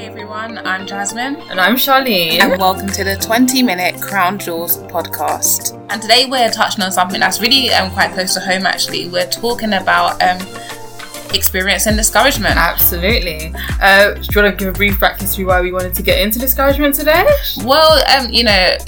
[0.00, 1.36] Hey everyone, I'm Jasmine.
[1.50, 2.40] And I'm Sharlin.
[2.40, 5.78] And welcome to the 20 minute Crown Jewels podcast.
[5.90, 9.10] And today we're touching on something that's really um, quite close to home actually.
[9.10, 10.38] We're talking about um,
[11.34, 12.56] experience and discouragement.
[12.56, 13.52] Absolutely.
[13.82, 16.18] Uh, do you want to give a brief back history why we wanted to get
[16.18, 17.28] into discouragement today?
[17.58, 18.78] Well, um, you know,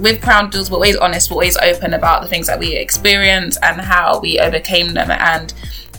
[0.00, 3.58] with Crown Jewels, we're always honest, we're always open about the things that we experience
[3.60, 5.10] and how we overcame them.
[5.10, 5.52] And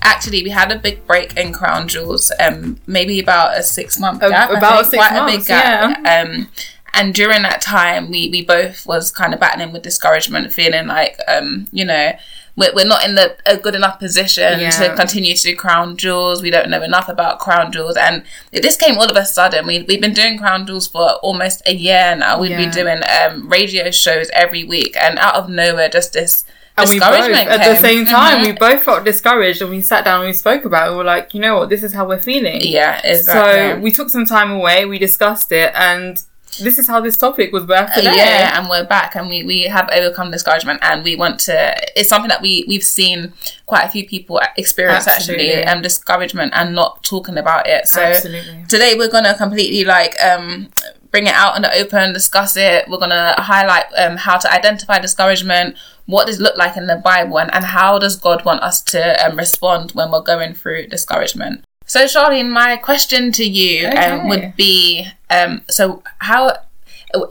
[0.06, 4.22] actually we had a big break in Crown Jewels, um, maybe about a six month
[4.22, 4.52] gap.
[4.52, 6.00] about six quite months, a big gap.
[6.04, 6.22] Yeah.
[6.22, 6.50] Um,
[6.94, 11.20] and during that time, we we both was kind of battling with discouragement, feeling like,
[11.28, 12.14] um, you know,
[12.56, 14.70] we're, we're not in the a good enough position yeah.
[14.70, 16.42] to continue to do crown jewels.
[16.42, 19.68] We don't know enough about crown jewels, and this came all of a sudden.
[19.68, 22.40] We we've been doing crown jewels for almost a year now.
[22.40, 22.66] We'd yeah.
[22.66, 26.46] be doing um, radio shows every week, and out of nowhere, just this
[26.78, 28.46] and we both, at the same time, mm-hmm.
[28.48, 30.92] we both felt discouraged and we sat down and we spoke about it.
[30.92, 32.62] We were like, you know what, this is how we're feeling.
[32.62, 33.80] Yeah, exactly.
[33.80, 36.22] So we took some time away, we discussed it, and
[36.62, 38.10] this is how this topic was birthed today.
[38.10, 41.76] Uh, yeah, and we're back and we, we have overcome discouragement and we want to,
[42.00, 43.34] it's something that we, we've seen
[43.66, 45.52] quite a few people experience Absolutely.
[45.52, 47.88] actually, um, discouragement and not talking about it.
[47.88, 48.66] So Absolutely.
[48.70, 50.70] today we're going to completely like, um,
[51.12, 52.88] bring it out in the open, discuss it.
[52.90, 56.88] We're going to highlight um, how to identify discouragement, what does it look like in
[56.88, 60.54] the Bible, and, and how does God want us to um, respond when we're going
[60.54, 61.64] through discouragement.
[61.88, 64.10] So, Sharlin, my question to you um, okay.
[64.10, 66.52] um, would be um, so, how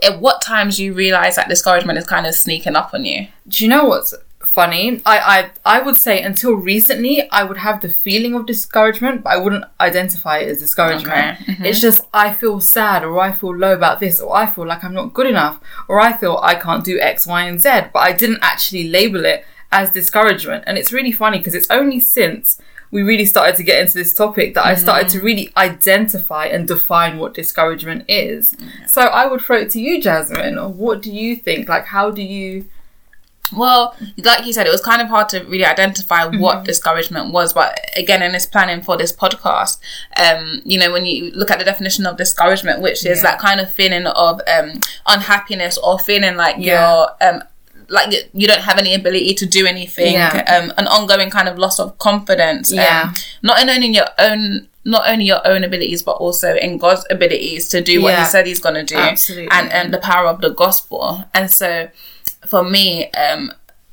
[0.03, 3.27] at what times you realize that discouragement is kind of sneaking up on you?
[3.47, 4.13] Do you know what's
[4.55, 5.01] funny.
[5.05, 5.17] I,
[5.65, 9.37] I I would say until recently I would have the feeling of discouragement, but I
[9.37, 11.41] wouldn't identify it as discouragement.
[11.41, 11.51] Okay.
[11.51, 11.65] Mm-hmm.
[11.65, 14.83] It's just I feel sad or I feel low about this or I feel like
[14.83, 17.99] I'm not good enough or I feel I can't do X, Y, and Z, but
[17.99, 20.63] I didn't actually label it as discouragement.
[20.65, 22.59] And it's really funny because it's only since
[22.91, 24.71] we really started to get into this topic that mm.
[24.71, 28.53] I started to really identify and define what discouragement is.
[28.53, 28.89] Mm.
[28.89, 30.55] So I would throw it to you, Jasmine.
[30.77, 31.67] What do you think?
[31.67, 32.65] Like, how do you
[33.53, 36.39] well, like you said, it was kind of hard to really identify mm-hmm.
[36.39, 37.53] what discouragement was.
[37.53, 39.79] But again, in this planning for this podcast,
[40.17, 43.31] um, you know, when you look at the definition of discouragement, which is yeah.
[43.31, 47.07] that kind of feeling of um, unhappiness or feeling like yeah.
[47.21, 47.43] you're um,
[47.89, 50.61] like you don't have any ability to do anything, yeah.
[50.61, 52.71] um, an ongoing kind of loss of confidence.
[52.71, 53.03] Um, yeah.
[53.07, 57.05] Um, not in only your own not only your own abilities but also in God's
[57.09, 58.23] abilities to do what yeah.
[58.23, 59.49] He said He's going to do, Absolutely.
[59.51, 61.25] and and the power of the gospel.
[61.33, 61.89] And so
[62.47, 63.51] for me, um,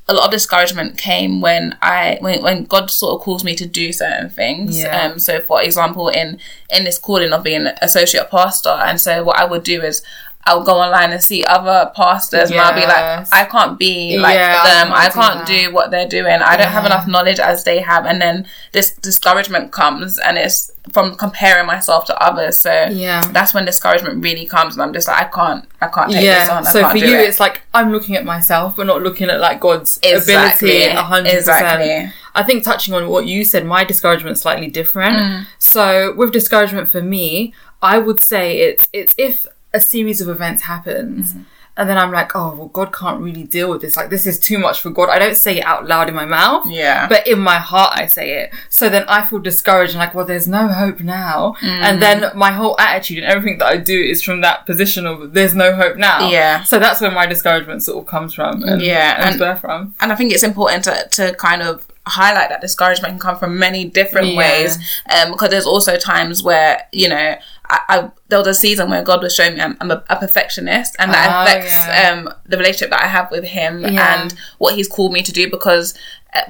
[0.08, 3.66] a lot of discouragement came when I when, when God sort of calls me to
[3.66, 4.78] do certain things.
[4.78, 5.00] Yeah.
[5.00, 6.38] Um, so for example, in
[6.70, 10.02] in this calling of being associate pastor, and so what I would do is
[10.44, 12.52] I'll go online and see other pastors yes.
[12.52, 14.92] and I'll be like, I can't be like yeah, them.
[14.92, 16.34] I can't, do, do, what they're doing.
[16.42, 18.06] I don't have enough knowledge as they have.
[18.06, 22.56] And then this discouragement comes and it's from comparing myself to others.
[22.56, 26.10] So yeah, that's when discouragement really comes and I'm just like, I can't, I can't
[26.10, 26.40] take yeah.
[26.40, 26.66] this on.
[26.66, 27.28] I so for you, it.
[27.28, 30.86] it's like, I'm looking at myself, but not looking at like God's exactly.
[30.86, 31.34] ability 100%.
[31.34, 32.12] Exactly.
[32.34, 35.16] I think touching on what you said, my discouragement is slightly different.
[35.18, 35.46] Mm.
[35.58, 40.62] So with discouragement for me, I would say it's, it's if a series of events
[40.62, 41.34] happens.
[41.34, 41.44] Mm.
[41.74, 43.96] And then I'm like, oh, well, God can't really deal with this.
[43.96, 45.08] Like, this is too much for God.
[45.08, 46.66] I don't say it out loud in my mouth.
[46.68, 47.08] Yeah.
[47.08, 48.52] But in my heart, I say it.
[48.68, 51.54] So then I feel discouraged and like, well, there's no hope now.
[51.62, 51.68] Mm.
[51.68, 55.32] And then my whole attitude and everything that I do is from that position of
[55.32, 56.28] there's no hope now.
[56.28, 56.62] Yeah.
[56.62, 58.62] So that's where my discouragement sort of comes from.
[58.64, 59.26] And, yeah.
[59.26, 59.94] And, and from.
[60.00, 63.58] And I think it's important to, to kind of highlight that discouragement can come from
[63.58, 64.38] many different yeah.
[64.38, 64.78] ways
[65.10, 67.36] um, because there's also times where you know
[67.72, 70.16] I, I, there was a season where God was showing me I'm, I'm a, a,
[70.16, 72.10] perfectionist, and that oh, affects yeah.
[72.10, 74.22] um, the relationship that I have with Him yeah.
[74.22, 75.50] and what He's called me to do.
[75.50, 75.94] Because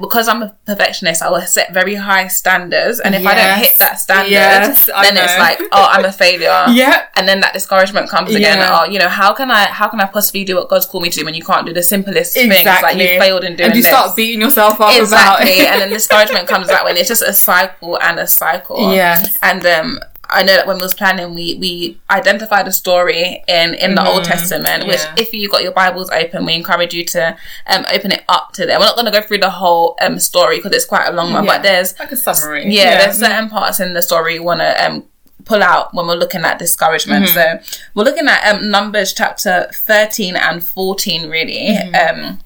[0.00, 3.32] because I'm a perfectionist, I will set very high standards, and if yes.
[3.32, 6.66] I don't hit that standard, yes, then it's like, oh, I'm a failure.
[6.70, 8.58] yeah, and then that discouragement comes again.
[8.58, 8.78] Yeah.
[8.80, 11.10] Oh, you know, how can I how can I possibly do what God's called me
[11.10, 12.64] to do when you can't do the simplest exactly.
[12.64, 12.82] things?
[12.82, 13.90] Like you failed in doing, and you this.
[13.90, 16.92] start beating yourself up exactly, and then discouragement comes that way.
[16.92, 18.92] It's just a cycle and a cycle.
[18.92, 20.00] Yeah, and um
[20.32, 24.00] I know that when we was planning, we we identified a story in in the
[24.00, 24.08] mm-hmm.
[24.08, 24.86] Old Testament.
[24.86, 27.36] Which, if you got your Bibles open, we encourage you to
[27.66, 28.78] um, open it up to there.
[28.78, 31.32] We're not going to go through the whole um, story because it's quite a long
[31.32, 31.52] one, yeah.
[31.52, 32.64] but there's like a summary.
[32.64, 32.98] Yeah, yeah.
[33.04, 35.04] there's certain parts in the story you want to um,
[35.44, 37.26] pull out when we're looking at discouragement.
[37.26, 37.64] Mm-hmm.
[37.64, 42.18] So we're looking at um, Numbers chapter thirteen and fourteen, really, mm-hmm.
[42.18, 42.40] um,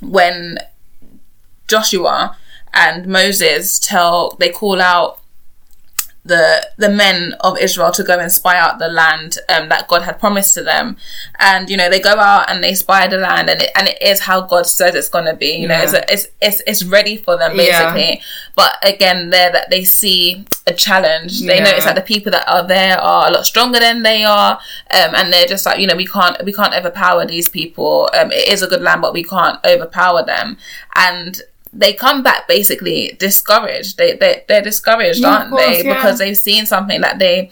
[0.00, 0.58] when
[1.66, 2.36] Joshua
[2.72, 5.17] and Moses tell they call out
[6.28, 10.02] the the men of Israel to go and spy out the land um, that God
[10.02, 10.96] had promised to them,
[11.38, 14.00] and you know they go out and they spy the land, and it, and it
[14.00, 15.52] is how God says it's going to be.
[15.56, 17.92] You know, it's, it's it's it's ready for them Yeah.
[17.92, 18.22] basically.
[18.54, 21.40] But again, there that they see a challenge.
[21.40, 21.64] They Yeah.
[21.64, 24.52] notice that the people that are there are a lot stronger than they are,
[24.90, 28.08] um, and they're just like you know we can't we can't overpower these people.
[28.18, 30.58] Um, it is a good land, but we can't overpower them,
[30.94, 31.40] and
[31.72, 33.96] they come back basically discouraged.
[33.98, 35.84] They they they're discouraged, Yeah, aren't course, they?
[35.84, 35.94] yeah.
[35.94, 37.50] Because they've seen something that they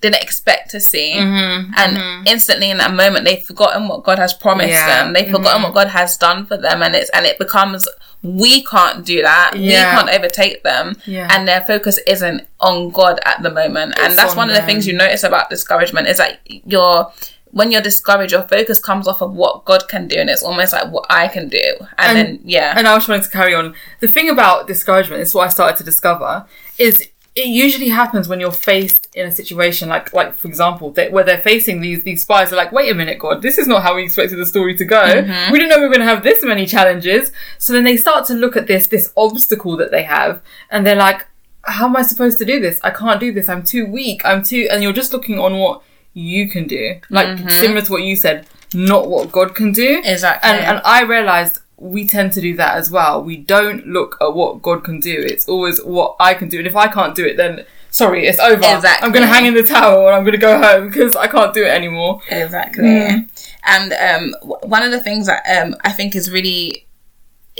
[0.00, 4.34] didn't expect to see, Mm-hmm, and instantly in that moment they've forgotten what God has
[4.34, 5.04] promised Yeah, mm-hmm.
[5.04, 5.12] them.
[5.14, 7.88] They've forgotten what God has done for them, and it's and it becomes
[8.22, 9.52] we can't do that.
[9.54, 11.28] We can't overtake them, Yeah.
[11.30, 13.94] and their focus isn't on God at the moment.
[13.98, 17.10] and that's on one of the things you notice about discouragement is that you're
[17.54, 20.72] when you're discouraged, your focus comes off of what God can do, and it's almost
[20.72, 21.64] like what I can do,
[21.98, 23.74] and, And- then yeah, And I was trying to carry on.
[24.00, 26.44] The thing about discouragement, is what I started to discover,
[26.78, 31.08] is it usually happens when you're faced in a situation like, like for example, they,
[31.08, 32.52] where they're facing these these spies.
[32.52, 34.84] Are like, wait a minute, God, this is not how we expected the story to
[34.84, 35.02] go.
[35.02, 35.52] Mm-hmm.
[35.52, 37.32] We didn't know we were going to have this many challenges.
[37.58, 40.94] So then they start to look at this this obstacle that they have, and they're
[41.08, 41.26] like,
[41.62, 42.80] how am I supposed to do this?
[42.84, 43.48] I can't do this.
[43.48, 44.22] I'm too weak.
[44.24, 44.68] I'm too.
[44.70, 45.82] And you're just looking on what
[46.14, 47.48] you can do, like Mm-hmm.
[47.48, 50.00] similar to what you said, not what God can do.
[50.04, 50.50] Exactly.
[50.50, 53.22] And and I realized we tend to do that as well.
[53.22, 55.12] We don't look at what God can do.
[55.18, 56.58] It's always what I can do.
[56.58, 58.54] And if I can't do it, then sorry, it's over.
[58.64, 59.04] Exactly.
[59.04, 61.26] I'm going to hang in the towel and I'm going to go home because I
[61.26, 62.20] can't do it anymore.
[62.30, 62.84] Exactly.
[62.84, 63.28] Mm.
[63.64, 66.86] And um, w- one of the things that um, I think is really,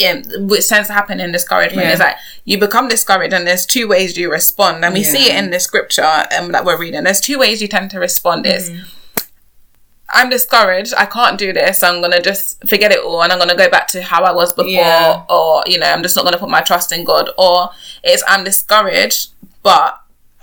[0.08, 1.92] um, which tends to happen in discouragement, Yeah.
[1.92, 4.84] is that you become discouraged, and there's two ways you respond.
[4.84, 7.04] And we see it in the scripture um, that we're reading.
[7.04, 8.46] There's two ways you tend to respond.
[8.46, 8.82] Is Mm-hmm.
[10.10, 10.94] I'm discouraged.
[10.96, 11.82] I can't do this.
[11.82, 14.52] I'm gonna just forget it all, and I'm gonna go back to how I was
[14.52, 15.22] before, Yeah.
[15.30, 17.30] or you know, I'm just not gonna put my trust in God.
[17.38, 17.70] Or
[18.04, 19.30] it's I'm discouraged,
[19.62, 19.98] but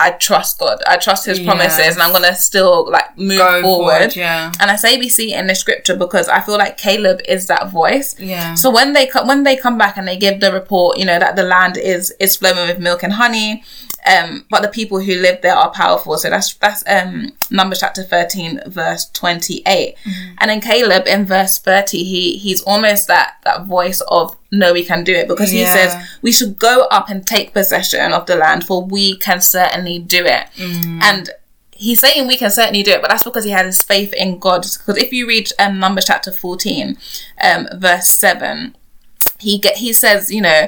[0.08, 0.78] I trust God.
[0.88, 1.94] I trust His promises, Yes.
[1.96, 3.92] and I'm gonna still like move Go forward.
[3.94, 4.52] forward, yeah.
[4.60, 8.16] And I say see in the scripture because I feel like Caleb is that voice.
[8.20, 8.56] Yeah.
[8.56, 11.20] So when they co- when they come back and they give the report, you know
[11.20, 13.64] that the land is is flowing with milk and honey,
[14.06, 16.18] um, but the people who live there are powerful.
[16.18, 22.04] So that's that's um Numbers chapter thirteen verse twenty And then Caleb in verse thirty,
[22.04, 25.74] he he's almost that that voice of no, we can do it because he Yeah.
[25.74, 30.00] says we should go up and take possession of the land, for we can certainly
[30.00, 30.48] do it.
[31.04, 31.30] And
[31.72, 34.40] he's saying we can certainly do it, but that's because he had his faith in
[34.40, 34.62] God.
[34.64, 36.98] Because if you read um, Numbers chapter 14,
[37.44, 38.76] um, verse 7,
[39.40, 40.68] he get he says, you know,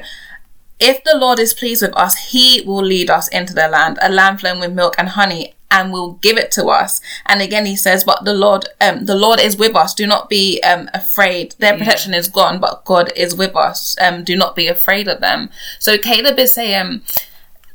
[0.83, 4.09] if the Lord is pleased with us, he will lead us into the land, a
[4.11, 7.01] land flowing with milk and honey, and will give it to us.
[7.25, 9.93] And again he says, But the Lord um the Lord is with us.
[9.93, 11.55] Do not be um afraid.
[11.59, 13.95] Their protection is gone, but God is with us.
[13.99, 15.49] Um do not be afraid of them.
[15.79, 17.01] So Caleb is saying,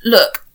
[0.04, 0.46] Look,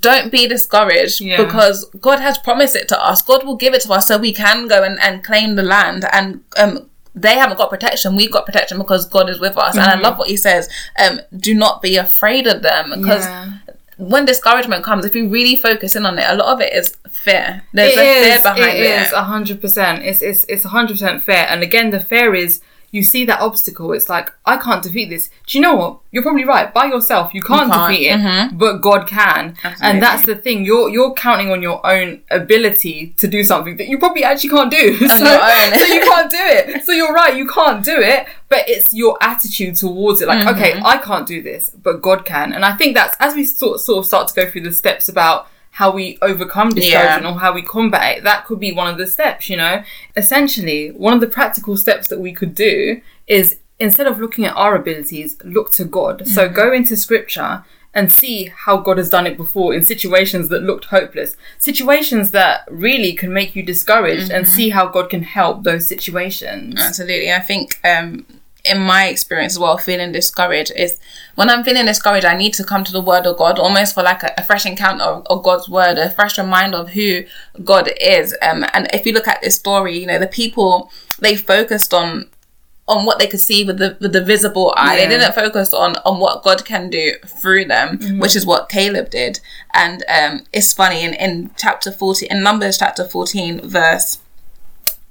[0.00, 1.44] don't be discouraged Yeah.
[1.44, 3.20] because God has promised it to us.
[3.20, 6.06] God will give it to us so we can go and, and claim the land
[6.12, 8.16] and um they haven't got protection.
[8.16, 9.76] We've got protection because God is with us.
[9.76, 9.98] And Mm-hmm.
[9.98, 10.68] I love what he says.
[10.98, 13.52] Um, do not be afraid of them because Yeah.
[13.98, 16.96] when discouragement comes, if you really focus in on it, a lot of it is
[17.10, 17.62] fear.
[17.72, 18.26] There's It a is.
[18.26, 19.02] fear behind it it.
[19.02, 20.02] is a hundred percent.
[20.04, 21.46] It's it's it's a hundred percent fair.
[21.48, 22.60] And again, the fear is
[22.94, 23.92] you see that obstacle.
[23.92, 25.28] It's like I can't defeat this.
[25.46, 25.98] Do you know what?
[26.12, 26.72] You're probably right.
[26.72, 27.90] By yourself, you can't, can't.
[27.92, 28.56] defeat it, Mhm.
[28.56, 29.56] but God can.
[29.64, 29.86] Absolutely.
[29.88, 30.64] And that's the thing.
[30.64, 34.70] You're you're counting on your own ability to do something that you probably actually can't
[34.70, 34.96] do.
[35.08, 35.78] so, your own.
[35.78, 36.84] so you can't do it.
[36.84, 37.36] So you're right.
[37.36, 38.26] You can't do it.
[38.48, 40.28] But it's your attitude towards it.
[40.28, 40.54] Like, Mm-hmm.
[40.56, 42.52] okay, I can't do this, but God can.
[42.52, 45.08] And I think that's as we sort sort of start to go through the steps
[45.08, 48.96] about how we overcome discouragement or how we combat it, that could be one of
[48.96, 49.82] the steps, you know?
[50.16, 54.54] Essentially, one of the practical steps that we could do is instead of looking at
[54.54, 56.28] our abilities, look to God.
[56.28, 60.62] So go into scripture and see how God has done it before in situations that
[60.62, 65.64] looked hopeless, situations that really can make you discouraged, and see how God can help
[65.64, 66.80] those situations.
[66.80, 67.32] Absolutely.
[67.32, 68.26] I think um,
[68.64, 70.98] in my experience as well, feeling discouraged is
[71.34, 74.02] when I'm feeling discouraged, I need to come to the word of God almost for
[74.02, 77.24] like a, a fresh encounter of, of God's word, a fresh reminder of who
[77.62, 78.34] God is.
[78.40, 80.90] Um, and if you look at this story, you know, the people,
[81.20, 82.28] they focused on
[82.86, 84.96] on what they could see with the with the visible eye.
[84.96, 89.08] They didn't focus on on what God can do through them, which is what Caleb
[89.08, 89.40] did.
[89.72, 94.18] And um, it's funny in in chapter fourteen, in Numbers chapter fourteen, verse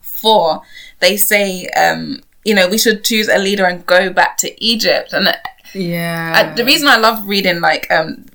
[0.01, 0.61] four,
[0.99, 5.13] they say, um, you know, we should choose a leader and go back to Egypt.
[5.13, 5.33] And
[5.73, 6.51] Yeah.
[6.51, 8.25] uh, the reason I love reading like um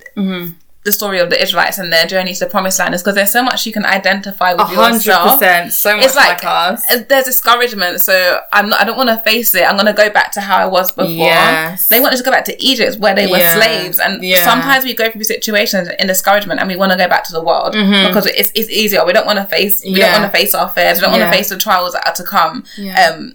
[0.84, 3.30] the story of the Israelites and their journey to the promised land is because there's
[3.32, 5.38] so much you can identify with A hundred yourself.
[5.38, 5.72] percent.
[5.74, 6.82] So much It's like, like, us.
[6.90, 8.80] uh, there's discouragement, so I'm not.
[8.80, 9.64] I don't want to face it.
[9.68, 11.10] I'm going to go back to how I was before.
[11.10, 11.88] Yes.
[11.88, 13.54] They wanted to go back to Egypt where they were Yeah.
[13.54, 14.42] slaves, and Yeah.
[14.44, 17.42] sometimes we go through situations in discouragement, and we want to go back to the
[17.42, 19.04] world because it's, it's easier.
[19.04, 19.82] We don't want to face.
[19.84, 19.96] We Mm-hmm.
[20.00, 20.12] Yeah.
[20.12, 20.98] don't want to face our fears.
[20.98, 22.64] We don't want to face the trials that are to come.
[22.78, 23.10] Yeah.
[23.10, 23.34] Um,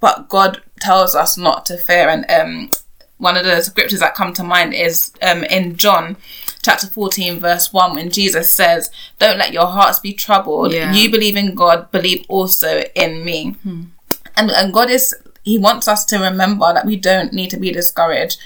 [0.00, 2.70] but God tells us not to fear, and um,
[3.18, 6.16] one of the scriptures that come to mind is um, in John
[6.62, 10.72] chapter 14 verse 1 when jesus says don't let your hearts be troubled.
[10.72, 10.92] Yeah.
[10.92, 13.52] you believe in god believe also in me.
[13.62, 13.82] Hmm.
[14.36, 17.70] and, and god is he wants us to remember that we don't need to be
[17.70, 18.38] discouraged.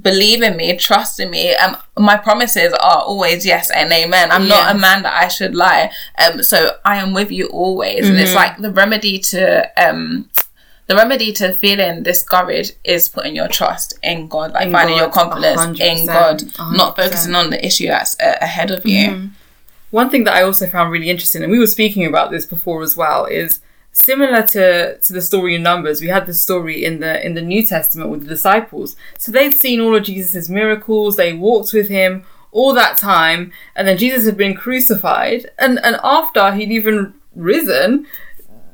[0.00, 1.52] Believe in me trust in me.
[1.56, 4.30] Um my promises are always yes and amen.
[4.30, 5.90] I'm not a man that i should lie.
[6.24, 8.06] Um so i am with you always.
[8.08, 8.22] And Mm-hmm.
[8.26, 10.30] it's like the remedy to um
[10.90, 15.02] the remedy to feeling discouraged is putting your trust in God, like In finding God,
[15.02, 19.08] your confidence in 100%, God, not focusing on the issue that's uh, ahead of you.
[19.08, 19.26] Mm-hmm.
[19.92, 22.82] One thing that I also found really interesting, and we were speaking about this before
[22.82, 23.60] as well, is
[23.92, 26.00] similar to to the story in Numbers.
[26.00, 28.96] We had the story in the in the New Testament with the disciples.
[29.16, 31.14] So they'd seen all of Jesus' miracles.
[31.14, 36.00] They walked with him all that time, and then Jesus had been crucified, and and
[36.02, 38.08] after he'd even risen,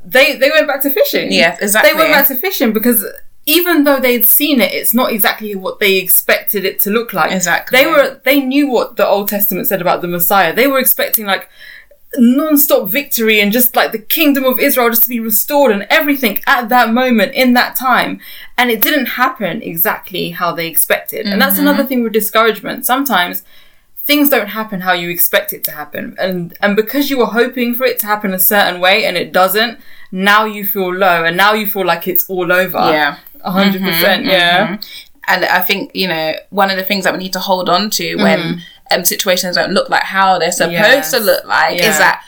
[0.06, 1.32] they they went back to fishing.
[1.32, 1.92] Yes, exactly.
[1.92, 3.04] They went back to fishing because.
[3.48, 7.30] Even though they'd seen it, it's not exactly what they expected it to look like.
[7.30, 7.78] Exactly.
[7.78, 10.52] They were they knew what the Old Testament said about the Messiah.
[10.52, 11.48] They were expecting like
[12.18, 16.40] non-stop victory and just like the kingdom of Israel just to be restored and everything
[16.46, 18.20] at that moment in that time.
[18.58, 21.26] And it didn't happen exactly how they expected.
[21.26, 21.68] And that's mm-hmm.
[21.68, 22.84] another thing with discouragement.
[22.84, 23.44] Sometimes
[24.06, 26.14] things don't happen how you expect it to happen.
[26.18, 29.32] And and because you were hoping for it to happen a certain way and it
[29.32, 29.78] doesn't,
[30.12, 32.78] now you feel low and now you feel like it's all over.
[32.78, 33.18] Yeah.
[33.42, 34.78] A hundred percent, yeah.
[35.28, 37.90] And I think, you know, one of the things that we need to hold on
[37.90, 38.60] to when Mm-hmm.
[39.00, 41.10] um, situations don't look like how they're supposed Yes.
[41.10, 41.90] to look like Yeah.
[41.90, 42.22] is that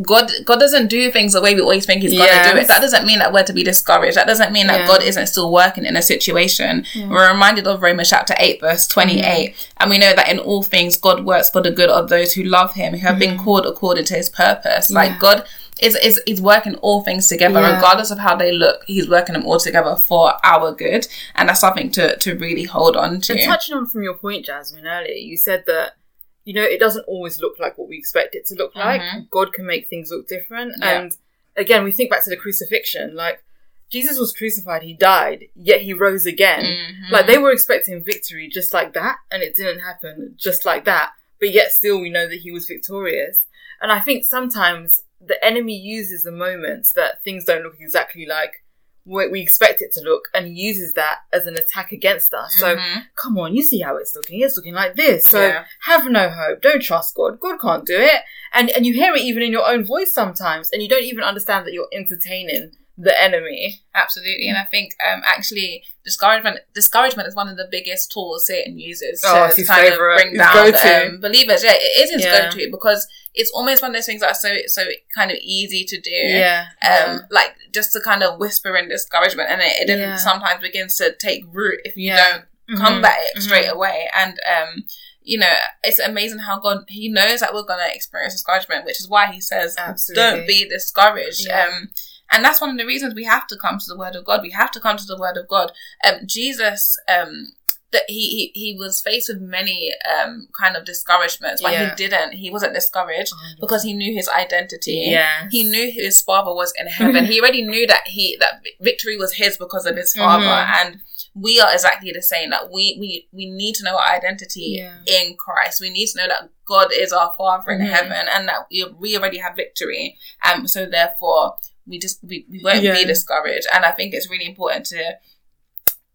[0.00, 2.68] God God doesn't do things the way we always think He's gonna do it.
[2.68, 4.16] That doesn't mean that we're to be discouraged.
[4.16, 4.86] That doesn't mean that Yeah.
[4.86, 6.86] God isn't still working in a situation.
[6.96, 9.52] We're reminded of Romans chapter eight, verse twenty Mm-hmm.
[9.78, 12.42] and we know that in all things God works for the good of those who
[12.42, 13.44] love Him, who have been Mm-hmm.
[13.44, 14.90] called according to His purpose.
[14.90, 15.44] Like God
[15.80, 17.74] is is is working all things together, Yeah.
[17.74, 18.82] regardless of how they look.
[18.86, 22.96] He's working them all together for our good, and that's something to to really hold
[22.96, 23.32] on to.
[23.34, 25.96] And touching on from your point, Jasmine, earlier, you said that
[26.44, 29.00] you know it doesn't always look like what we expect it to look like.
[29.00, 29.30] Mhm.
[29.30, 30.74] God can make things look different.
[30.78, 31.00] Yeah.
[31.00, 31.16] And
[31.56, 33.14] again, we think back to the crucifixion.
[33.14, 33.42] Like
[33.90, 36.64] Jesus was crucified, he died, yet he rose again.
[36.64, 37.10] Mhm.
[37.10, 41.12] Like they were expecting victory just like that, and it didn't happen just like that.
[41.38, 43.46] But yet still, we know that he was victorious.
[43.80, 48.64] And I think sometimes the enemy uses the moments that things don't look exactly like
[49.04, 52.54] what we expect it to look and uses that as an attack against us.
[52.56, 53.06] So Mhm.
[53.16, 54.40] come on, you see how it's looking.
[54.40, 55.24] It's looking like this.
[55.26, 55.64] So Yeah.
[55.86, 56.62] have no hope.
[56.62, 57.40] Don't trust God.
[57.40, 58.20] God can't do it.
[58.52, 61.24] And and you hear it even in your own voice sometimes, and you don't even
[61.24, 63.80] understand that you're entertaining the enemy.
[63.94, 68.78] Absolutely, and I think um, actually discouragement discouragement is one of the biggest tools Satan
[68.78, 70.16] uses Oh, to, kind favourite.
[70.16, 71.06] of bring down go-to.
[71.14, 71.64] um, believers.
[71.64, 72.50] Yeah, it is his Yeah.
[72.50, 74.84] go-to because it's almost one of those things that are so so
[75.14, 76.10] kind of easy to do.
[76.10, 76.66] Yeah.
[76.86, 80.16] Um, like just to kind of whisper in discouragement, and it, it then Yeah.
[80.16, 82.32] sometimes begins to take root if you Yeah.
[82.68, 82.78] don't Mhm.
[82.84, 83.42] combat it Mhm.
[83.42, 84.10] straight away.
[84.14, 84.84] And um,
[85.22, 89.08] you know, it's amazing how God He knows that we're gonna experience discouragement, which is
[89.08, 90.22] why He says, Absolutely.
[90.22, 91.64] "Don't be discouraged." Yeah.
[91.66, 91.90] Um,
[92.32, 94.42] and that's one of the reasons we have to come to the Word of God.
[94.42, 95.72] We have to come to the Word of God.
[96.04, 97.52] Um, Jesus, um,
[97.92, 101.90] that he, he he was faced with many um kind of discouragements, but Yeah.
[101.90, 102.32] he didn't.
[102.32, 105.02] He wasn't discouraged because he knew his identity.
[105.10, 105.48] Yes.
[105.50, 107.24] He knew his father was in heaven.
[107.32, 110.44] he already knew that he that victory was his because of his father.
[110.46, 110.70] Mhm.
[110.80, 111.00] And
[111.34, 112.48] we are exactly the same.
[112.50, 114.96] That we we we need to know our identity Yeah.
[115.06, 115.80] in Christ.
[115.82, 117.90] We need to know that God is our Father in Mhm.
[117.90, 120.16] heaven, and that we we already have victory.
[120.42, 120.66] Um.
[120.66, 122.94] So therefore, we just we, we won't Yeah.
[122.94, 123.66] be discouraged.
[123.72, 125.18] And I think it's really important to.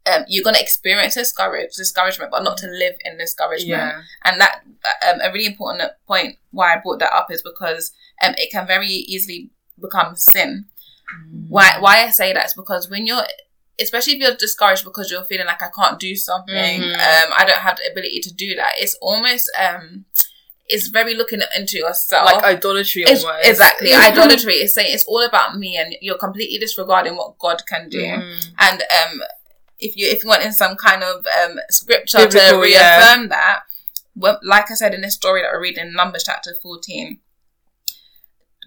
[0.09, 4.01] Um, you're gonna experience discourage, discouragement, but not to live in discouragement Yeah.
[4.23, 4.61] and that
[5.05, 7.91] um, a really important point why I brought that up is because
[8.23, 9.49] um, it can very easily
[9.81, 10.65] become sin.
[11.49, 13.23] Why why I say that is because when you're
[13.81, 16.93] especially if you're discouraged because you're feeling like I can't do something, Mhm.
[16.93, 18.75] um, I don't have the ability to do that.
[18.77, 20.05] It's almost um,
[20.69, 22.25] it's very looking into yourself.
[22.25, 23.47] Like idolatry It's- almost.
[23.47, 27.87] exactly idolatry is saying it's all about me and you're completely disregarding what God can
[27.89, 27.99] do.
[28.01, 28.45] Mhm.
[28.59, 29.21] And um,
[29.79, 32.97] if you if you want in some kind of um, scripture to Biblical, yeah.
[32.97, 33.59] reaffirm that,
[34.15, 37.19] well, like I said in this story that we're reading in Numbers chapter fourteen,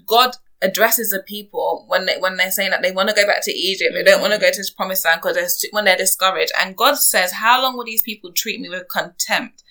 [0.07, 3.43] God addresses the people when they when they're saying that they want to go back
[3.43, 6.53] to Egypt, they don't want to go to this promised land because when they're discouraged,
[6.61, 9.63] and God says, "How long will these people treat me with contempt?"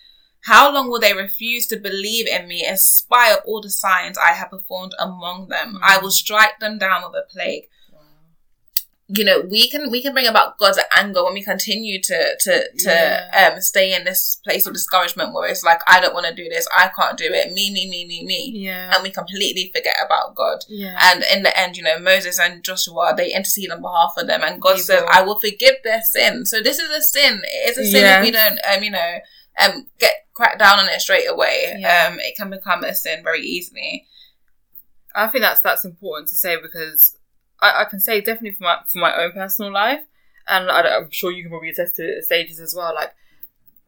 [0.43, 4.17] How long will they refuse to believe in me in spite of all the signs
[4.17, 5.75] I have performed among them?
[5.75, 5.79] Mm.
[5.83, 7.65] I will strike them down with a plague
[9.11, 12.63] you know we can we can bring about god's anger when we continue to to
[12.77, 13.51] to yeah.
[13.53, 16.47] um stay in this place of discouragement where it's like i don't want to do
[16.47, 19.95] this i can't do it me me me me me yeah and we completely forget
[20.05, 23.81] about god yeah and in the end you know moses and joshua they intercede on
[23.81, 24.83] behalf of them and god People.
[24.83, 28.19] says i will forgive their sin so this is a sin it's a sin yes.
[28.19, 29.19] if we don't um you know
[29.57, 32.09] um get cracked down on it straight away yeah.
[32.09, 34.05] um it can become a sin very easily
[35.15, 37.17] i think that's that's important to say because
[37.61, 40.01] I, I can say definitely for my for my own personal life,
[40.47, 42.93] and I, am sure you can probably attest to stages as well.
[42.93, 43.13] Like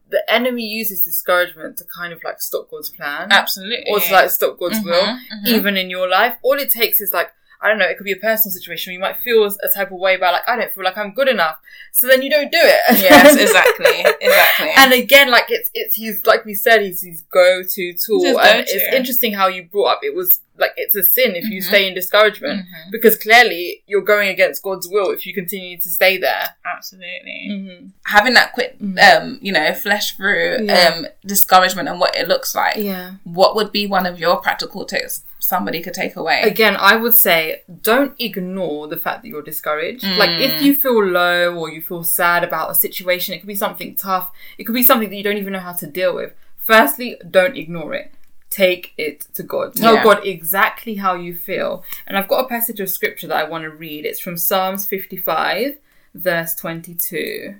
[0.08, 4.30] the enemy uses discouragement to kind of like stop God's plan, absolutely, or to like
[4.30, 5.46] stop God's mm-hmm, will, mm-hmm.
[5.46, 6.36] even in your life.
[6.42, 7.30] All it takes is like
[7.62, 8.92] I don't know, it could be a personal situation.
[8.92, 11.28] You might feel a type of way about like, I don't feel like I'm good
[11.28, 11.58] enough.
[11.92, 13.00] So then you don't do it.
[13.00, 14.04] Yes, exactly.
[14.20, 14.70] exactly.
[14.76, 18.40] And again, like it's, it's, he's, like we said, he's his go-to tool.
[18.40, 21.60] and it's interesting how you brought up, it was like, it's a sin if you
[21.60, 21.68] mm-hmm.
[21.68, 22.90] stay in discouragement mm-hmm.
[22.90, 26.56] because clearly you're going against God's will if you continue to stay there.
[26.66, 27.48] Absolutely.
[27.48, 27.86] Mm-hmm.
[28.06, 28.98] Having that quick, mm-hmm.
[28.98, 30.94] um, you know, flesh through, yeah.
[30.96, 32.76] um, discouragement and what it looks like.
[32.76, 33.14] Yeah.
[33.22, 36.42] What would be one of your practical tips somebody could take away?
[36.42, 40.04] Again, I would say don't ignore the fact that you're discouraged.
[40.04, 40.16] Mm.
[40.16, 43.54] Like if you feel low or you feel sad about a situation, it could be
[43.54, 44.30] something tough.
[44.56, 46.32] It could be something that you don't even know how to deal with.
[46.56, 48.14] Firstly, don't ignore it.
[48.50, 49.74] Take it to God.
[49.74, 50.04] Tell yeah.
[50.04, 51.84] God exactly how you feel.
[52.06, 54.04] And I've got a passage of scripture that I want to read.
[54.04, 55.78] It's from Psalms 55,
[56.14, 57.56] verse 22.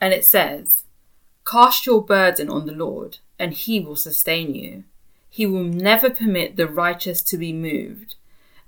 [0.00, 0.84] And it says,
[1.44, 4.84] Cast your burden on the Lord, and he will sustain you.
[5.38, 8.16] He will never permit the righteous to be moved.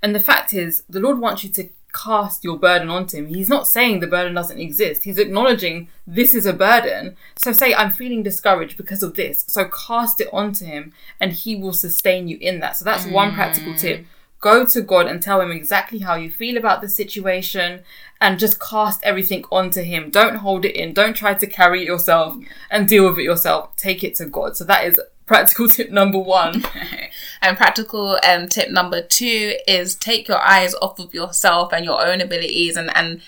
[0.00, 3.26] And the fact is, the Lord wants you to cast your burden onto him.
[3.26, 5.02] He's not saying the burden doesn't exist.
[5.02, 7.16] He's acknowledging this is a burden.
[7.34, 9.44] So say, I'm feeling discouraged because of this.
[9.48, 12.76] So cast it onto him and he will sustain you in that.
[12.76, 13.10] So that's mm.
[13.14, 14.06] one practical tip.
[14.38, 17.80] Go to God and tell him exactly how you feel about the situation
[18.20, 20.08] and just cast everything onto him.
[20.08, 20.94] Don't hold it in.
[20.94, 22.36] Don't try to carry it yourself
[22.70, 23.74] and deal with it yourself.
[23.74, 24.56] Take it to God.
[24.56, 25.00] So that is
[25.30, 26.64] practical tip number one.
[27.42, 32.04] and practical um, tip number two is take your eyes off of yourself and your
[32.04, 33.22] own abilities and, and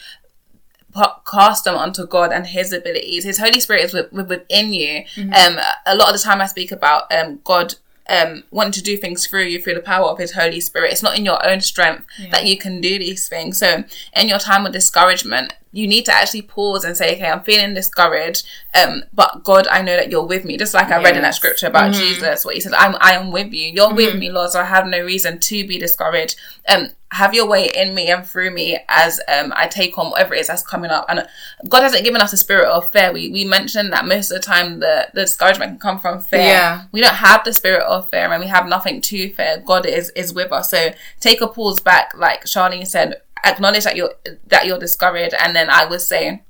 [1.24, 3.22] cast them onto God and His abilities.
[3.22, 5.04] His Holy Spirit is within you.
[5.14, 5.32] Mm-hmm.
[5.32, 7.76] Um, a lot of the time I speak about um, God
[8.08, 10.90] um, wanting to do things through you through the power of His Holy Spirit.
[10.90, 12.30] It's not in your own strength yeah.
[12.32, 13.58] that you can do these things.
[13.58, 13.84] So,
[14.16, 17.74] in your time of discouragement, you need to actually pause and say, okay, I'm feeling
[17.74, 20.56] discouraged, um, but God, I know that you're with me.
[20.56, 22.00] Just like I read in that scripture about mm-hmm.
[22.00, 23.68] Jesus, what he said, I'm, I am with you.
[23.68, 23.96] You're mm-hmm.
[23.96, 26.36] with me, Lord, so I have no reason to be discouraged.
[26.68, 30.34] Um, have your way in me and through me as um, I take on whatever
[30.34, 31.04] it is that's coming up.
[31.08, 31.26] And
[31.68, 33.12] God hasn't given us a spirit of fear.
[33.12, 36.40] We we mentioned that most of the time the, the discouragement can come from fear.
[36.40, 36.84] Yeah.
[36.90, 39.62] We don't have the spirit of fear and we have nothing to fear.
[39.64, 40.70] God is is with us.
[40.70, 44.14] So take a pause back, like Sharlin said, acknowledge that you're
[44.46, 46.42] that you're discouraged, and then I would say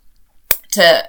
[0.73, 1.09] to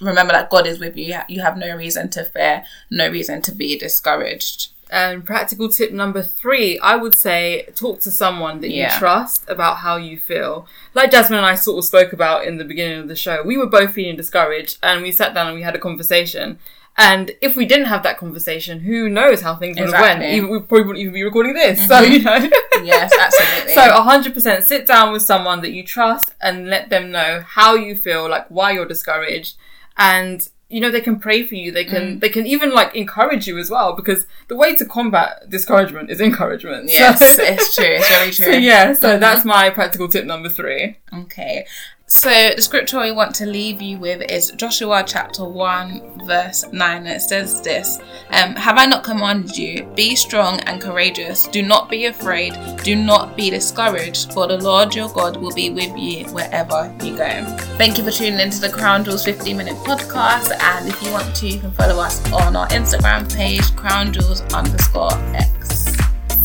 [0.00, 1.18] remember that God is with you.
[1.28, 4.72] You have no reason to fear, no reason to be discouraged.
[4.92, 8.92] And practical tip number three, I would say talk to someone that yeah.
[8.92, 10.66] you trust about how you feel.
[10.94, 13.56] Like Jasmine and I sort of spoke about in the beginning of the show, we
[13.56, 16.58] were both feeling discouraged and we sat down and we had a conversation.
[16.96, 20.50] And if we didn't have that conversation, who knows how things would have went?
[20.50, 21.80] We probably wouldn't even be recording this.
[21.80, 21.88] Mm-hmm.
[21.88, 22.50] So, you know.
[22.84, 23.74] yes, absolutely.
[23.74, 27.94] So 100% sit down with someone that you trust and let them know how you
[27.94, 29.56] feel, like why you're discouraged.
[29.96, 31.72] And, you know, they can pray for you.
[31.72, 32.20] They can, mm.
[32.20, 36.20] they can even like encourage you as well because the way to combat discouragement is
[36.20, 36.90] encouragement.
[36.90, 37.86] Yes, so, it's true.
[37.86, 38.44] It's very true.
[38.44, 38.92] So, yeah.
[38.92, 39.20] So mm-hmm.
[39.20, 40.98] that's my practical tip number three.
[41.14, 41.66] Okay.
[42.12, 46.96] So the scripture we want to leave you with is Joshua chapter 1 verse 9
[46.96, 51.62] and it says this um, Have I not commanded you, be strong and courageous, do
[51.62, 55.96] not be afraid, do not be discouraged, for the Lord your God will be with
[55.96, 57.44] you wherever you go.
[57.78, 61.32] Thank you for tuning into the Crown Jewels 15 minute podcast and if you want
[61.36, 65.96] to you can follow us on our Instagram page crown jewels underscore x.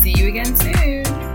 [0.03, 1.34] See you again soon.